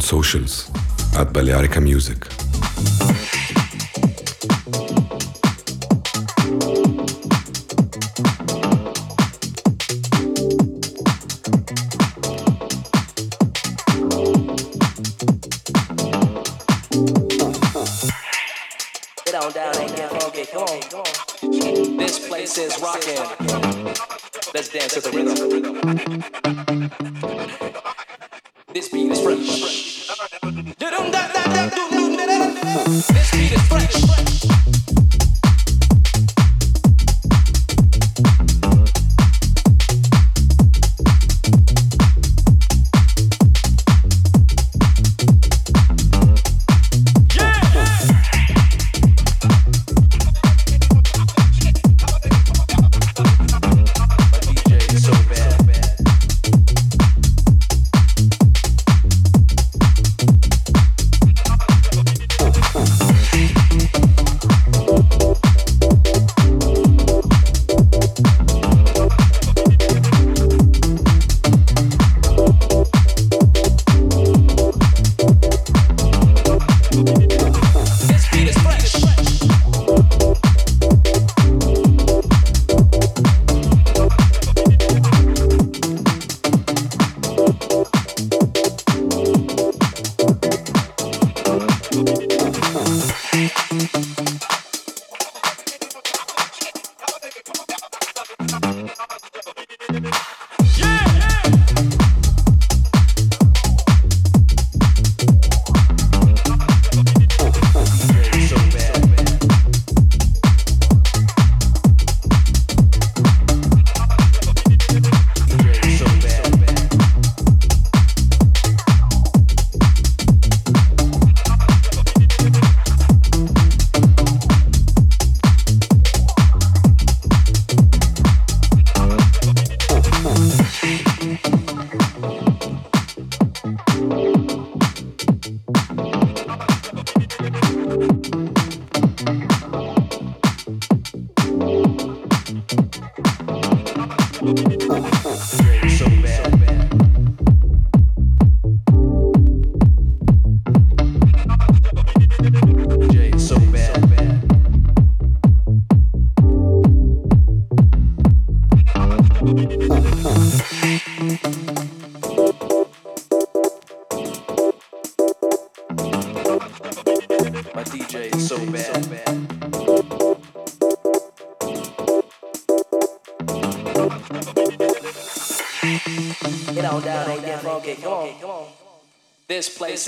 [0.00, 0.70] socials
[1.16, 3.21] at Balearica Music.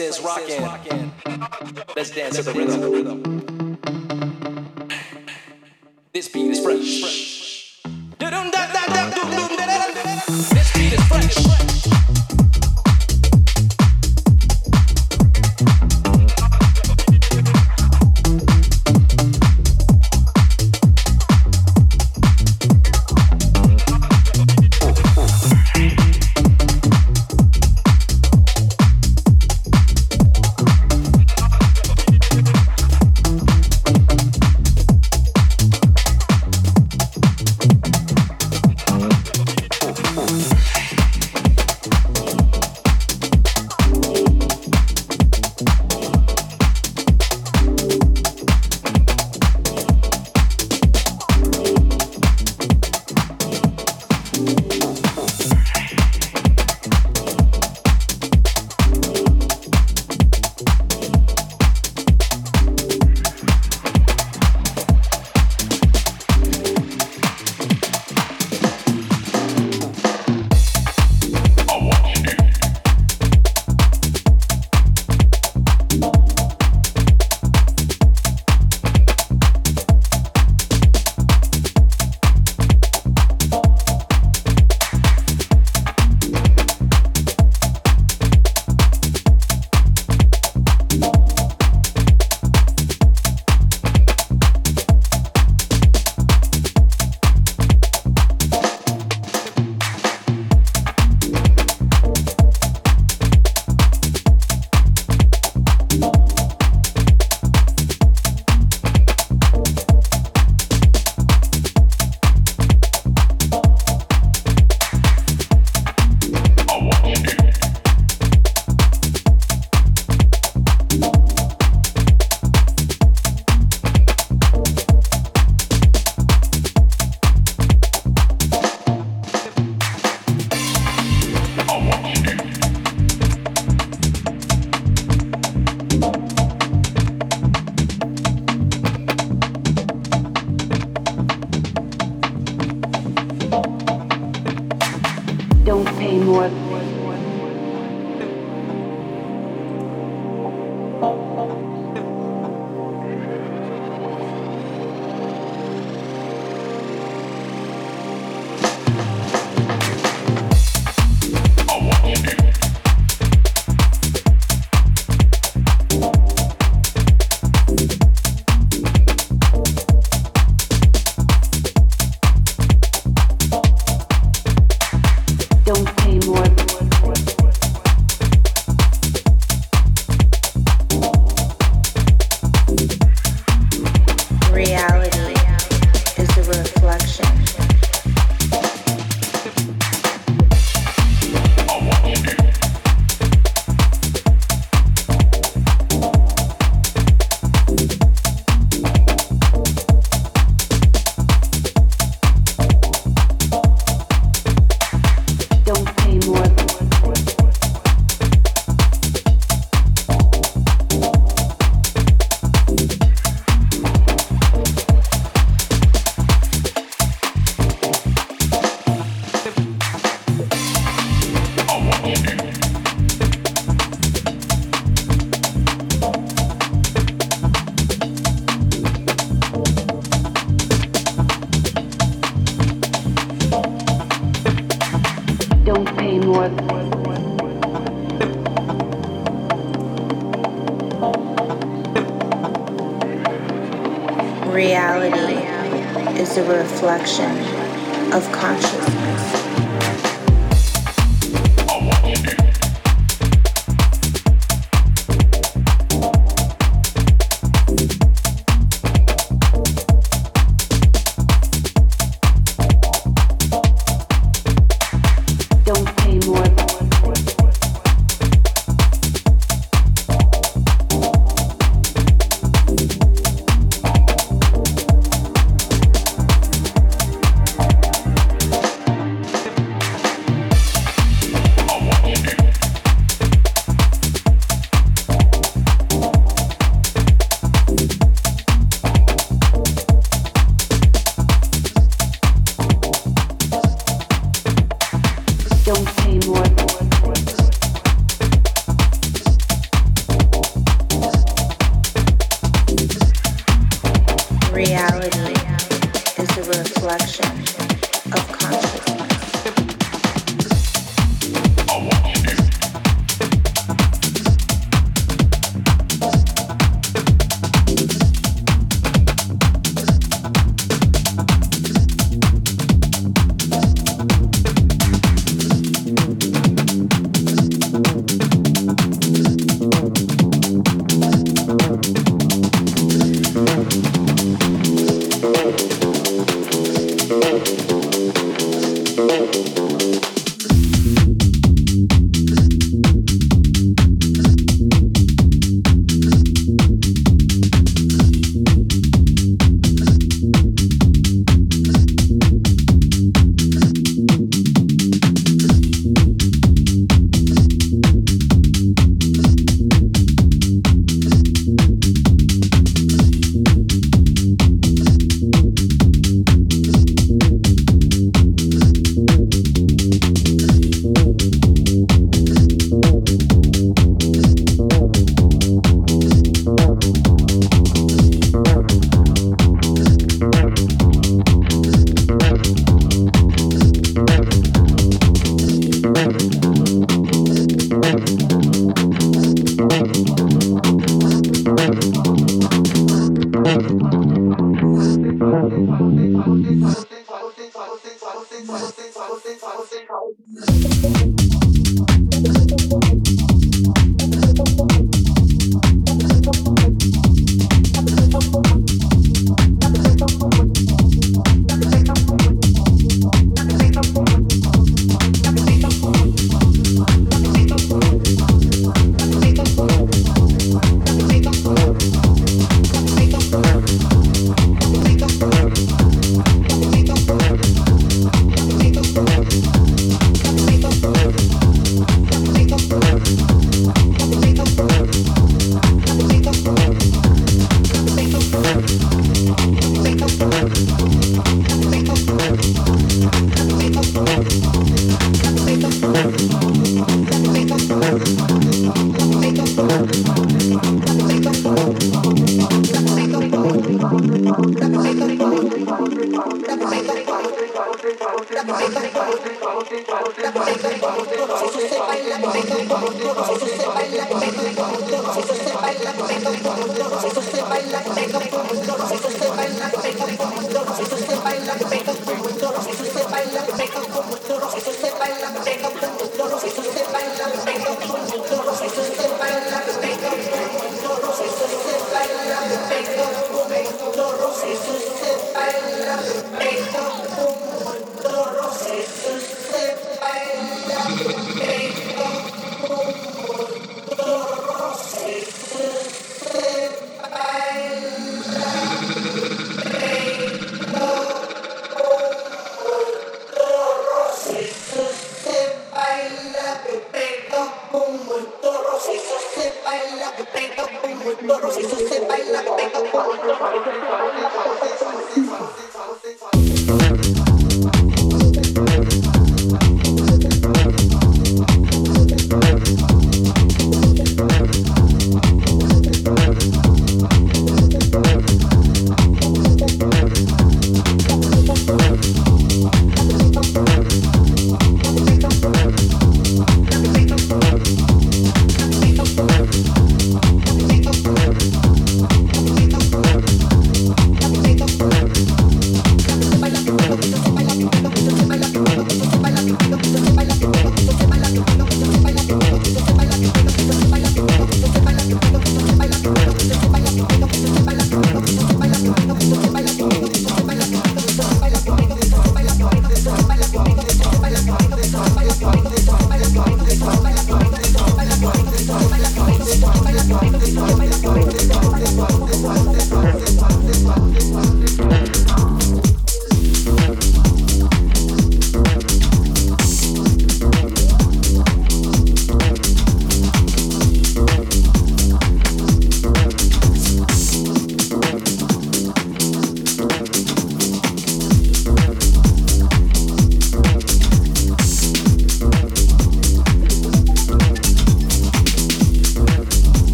[0.00, 1.12] Is rockin'.
[1.94, 2.52] Let's dance to the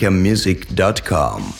[0.00, 1.59] africamusic.com.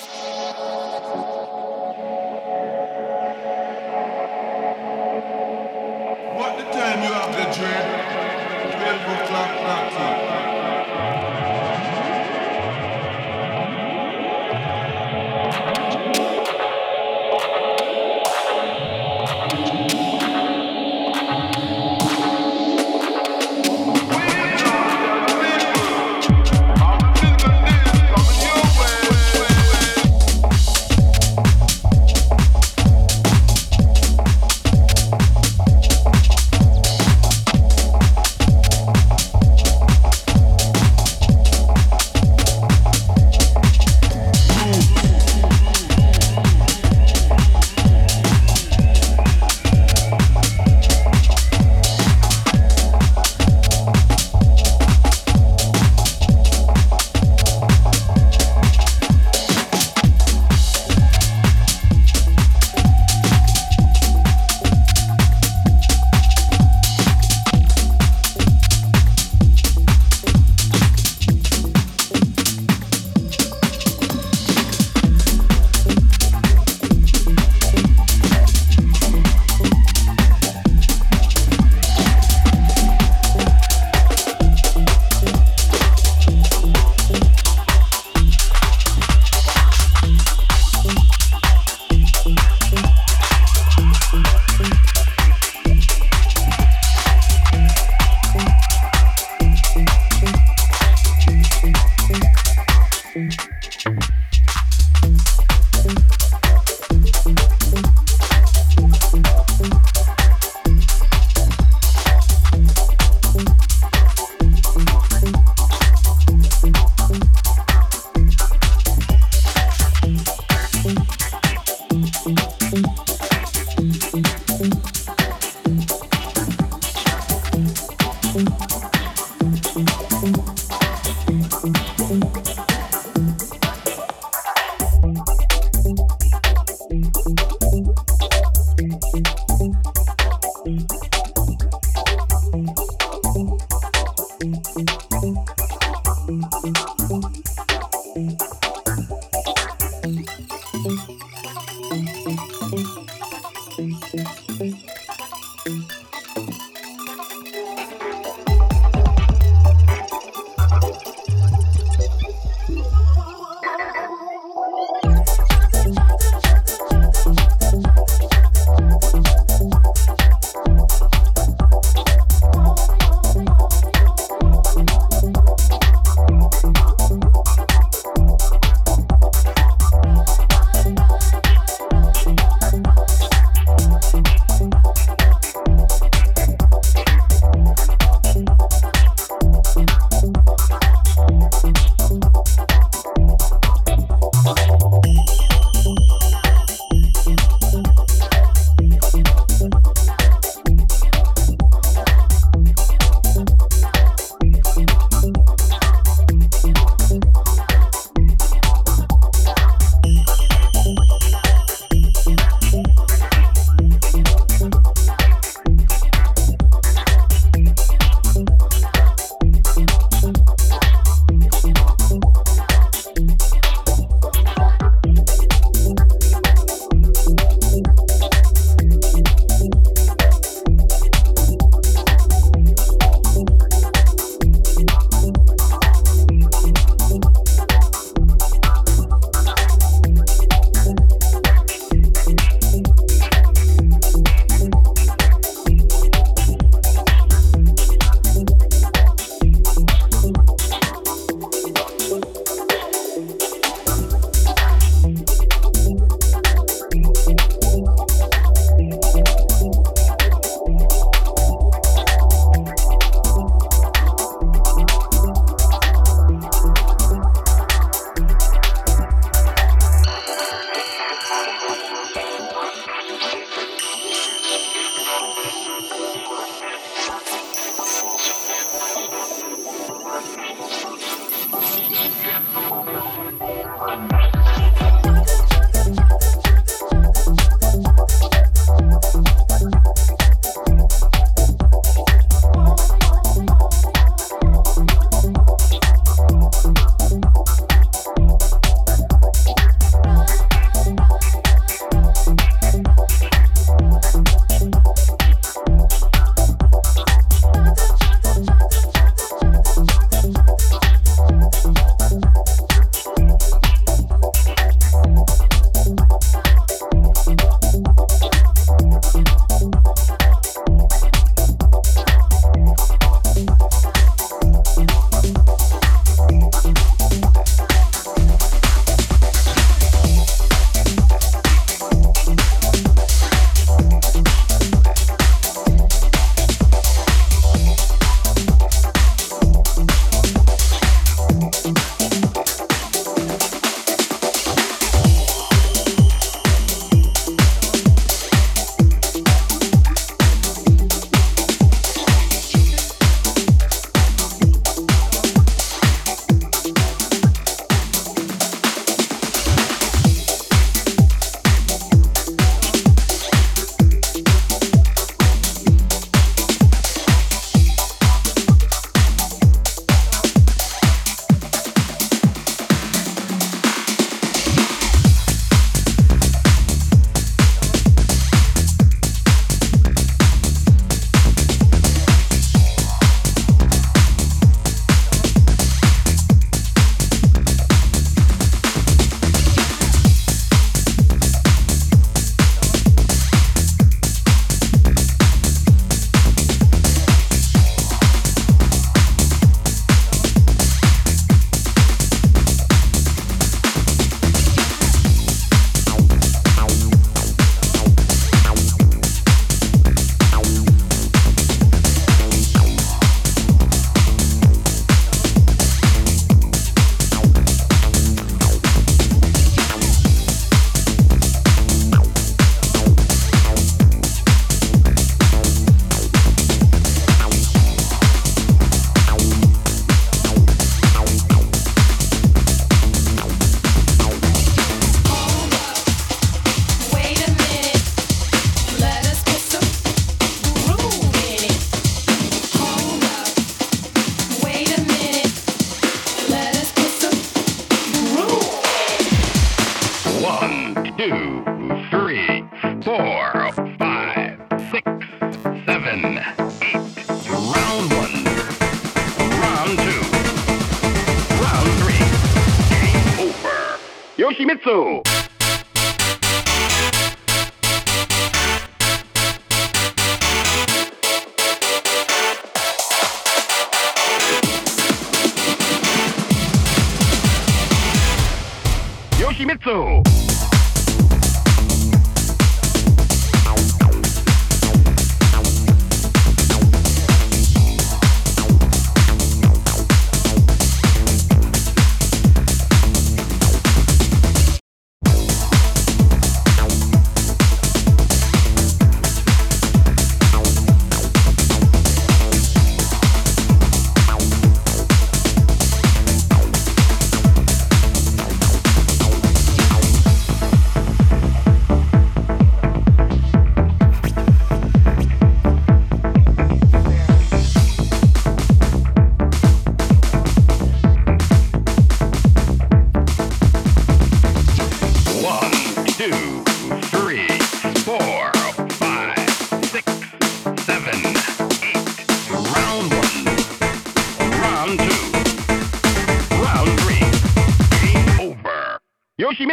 [539.41, 539.47] よ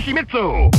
[0.00, 0.77] 秘密つ密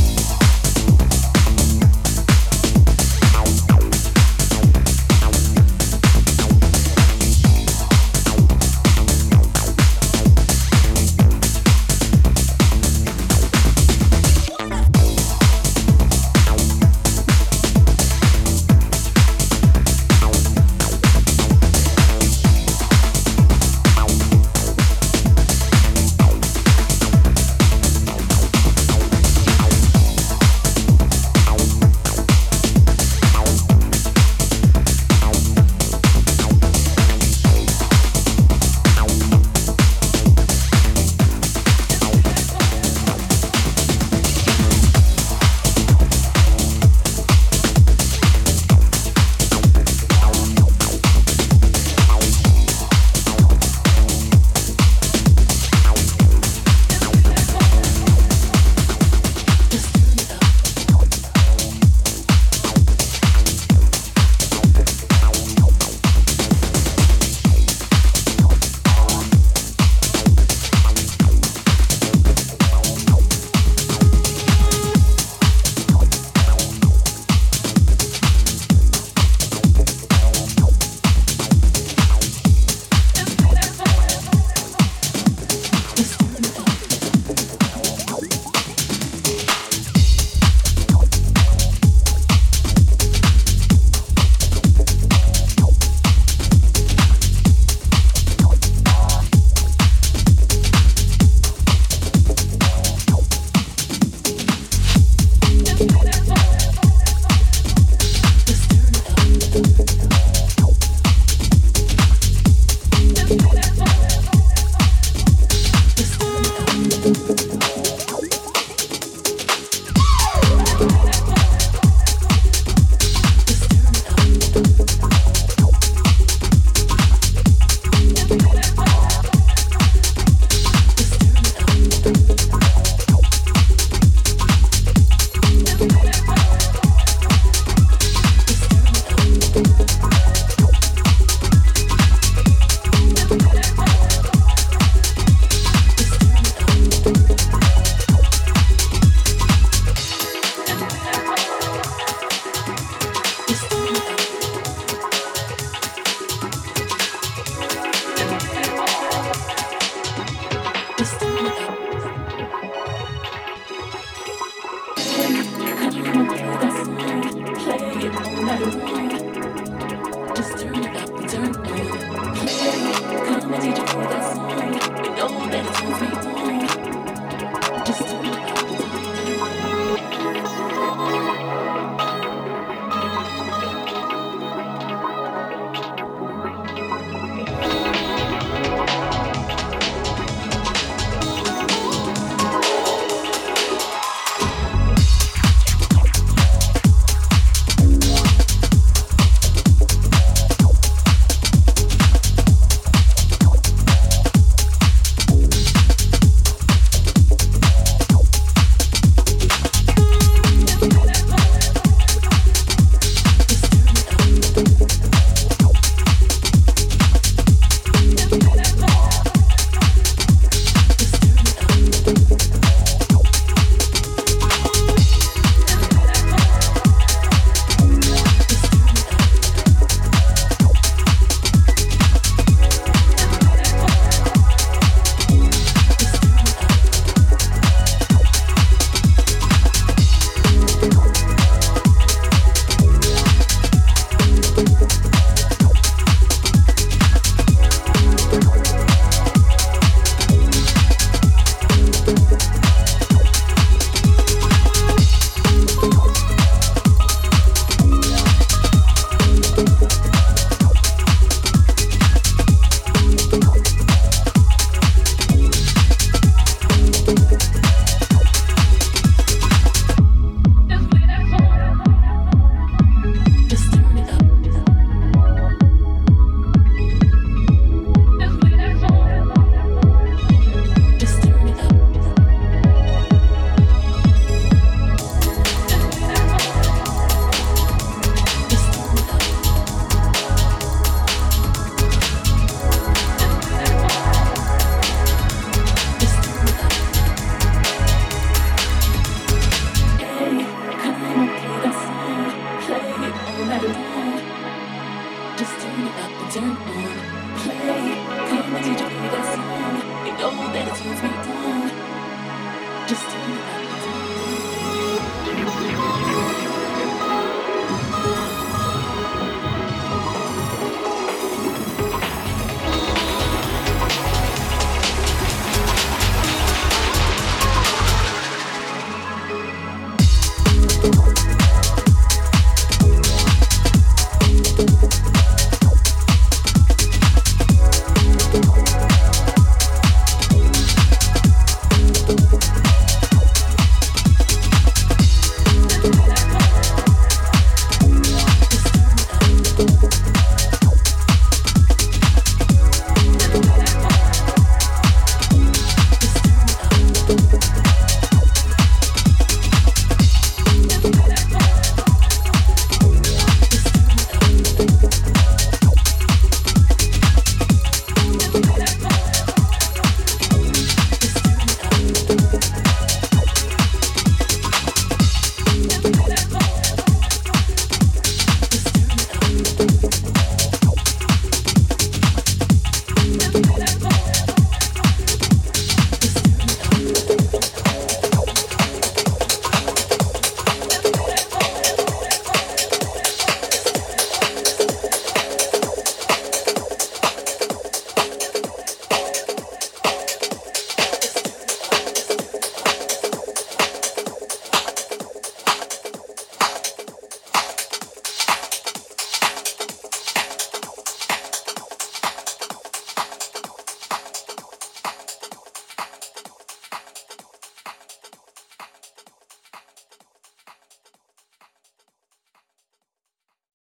[311.03, 311.28] me.